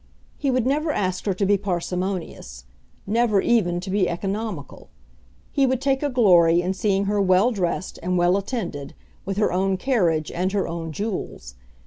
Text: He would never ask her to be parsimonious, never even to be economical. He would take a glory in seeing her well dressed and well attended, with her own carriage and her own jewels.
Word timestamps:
He 0.39 0.49
would 0.49 0.65
never 0.65 0.91
ask 0.91 1.27
her 1.27 1.33
to 1.35 1.45
be 1.45 1.57
parsimonious, 1.57 2.65
never 3.05 3.39
even 3.39 3.79
to 3.81 3.91
be 3.91 4.09
economical. 4.09 4.89
He 5.51 5.67
would 5.67 5.79
take 5.79 6.01
a 6.01 6.09
glory 6.09 6.59
in 6.59 6.73
seeing 6.73 7.05
her 7.05 7.21
well 7.21 7.51
dressed 7.51 7.99
and 8.01 8.17
well 8.17 8.35
attended, 8.35 8.95
with 9.25 9.37
her 9.37 9.53
own 9.53 9.77
carriage 9.77 10.31
and 10.31 10.53
her 10.53 10.67
own 10.67 10.91
jewels. 10.91 11.53